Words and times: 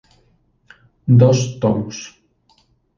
Dos 1.19 1.39
tomos. 1.61 1.97